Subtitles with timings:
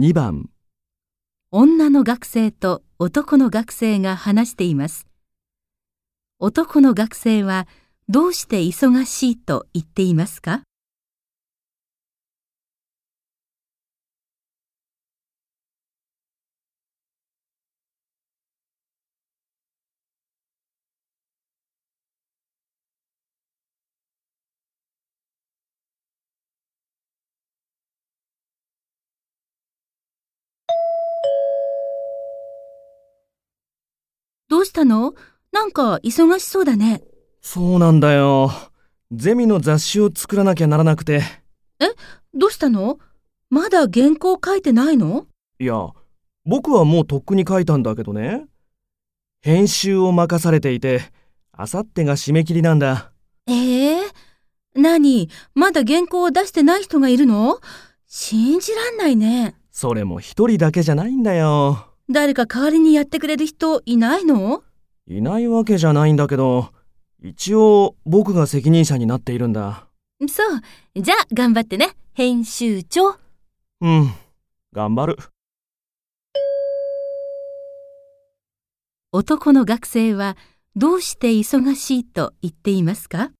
[0.00, 0.48] 2番
[1.50, 5.08] 女の学生と男の学生が話しています。
[6.38, 7.66] 男の学生は
[8.08, 10.62] どうして忙しいと言っていますか？
[34.78, 35.14] したの？
[35.50, 37.02] なんか忙しそうだね。
[37.40, 38.52] そうなんだよ。
[39.10, 41.22] ゼミの雑誌を作らなきゃならなくて。
[42.32, 42.98] どうしたの？
[43.50, 45.26] まだ原稿書いてないの？
[45.58, 45.88] いや、
[46.44, 48.46] 僕はもうとっくに書いたんだけどね。
[49.40, 51.00] 編集を任されていて、
[51.50, 53.10] あさってが締め切りなんだ。
[53.48, 54.02] ええ
[54.76, 55.28] 何？
[55.54, 57.58] まだ原稿を出してない人がいるの？
[58.06, 59.56] 信じらんないね。
[59.72, 61.86] それも一人だけじゃないんだよ。
[62.08, 64.62] 誰か代わりにやってくれる人いないの？
[65.10, 66.68] いないわけじゃないんだけど、
[67.22, 69.88] 一応僕が責任者になっているんだ。
[70.28, 70.42] そ
[70.94, 71.00] う。
[71.00, 73.16] じゃあ頑張ってね、編集長。
[73.80, 74.10] うん、
[74.72, 75.16] 頑張る。
[79.10, 80.36] 男の学生は
[80.76, 83.30] どうして忙しいと言っていますか？